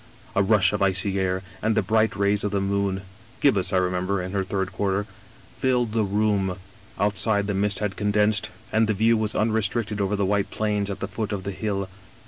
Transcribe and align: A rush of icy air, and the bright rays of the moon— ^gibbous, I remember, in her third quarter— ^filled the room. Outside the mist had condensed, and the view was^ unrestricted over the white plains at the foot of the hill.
A 0.35 0.41
rush 0.41 0.73
of 0.73 0.81
icy 0.81 1.19
air, 1.19 1.43
and 1.61 1.75
the 1.75 1.83
bright 1.83 2.15
rays 2.15 2.43
of 2.43 2.49
the 2.49 2.59
moon— 2.59 3.03
^gibbous, 3.43 3.71
I 3.71 3.77
remember, 3.77 4.19
in 4.19 4.31
her 4.31 4.43
third 4.43 4.71
quarter— 4.71 5.05
^filled 5.61 5.91
the 5.91 6.03
room. 6.03 6.57
Outside 6.99 7.45
the 7.45 7.53
mist 7.53 7.77
had 7.77 7.95
condensed, 7.95 8.49
and 8.71 8.87
the 8.87 8.95
view 8.95 9.15
was^ 9.15 9.39
unrestricted 9.39 10.01
over 10.01 10.15
the 10.15 10.25
white 10.25 10.49
plains 10.49 10.89
at 10.89 11.01
the 11.01 11.07
foot 11.07 11.31
of 11.31 11.43
the 11.43 11.51
hill. 11.51 11.87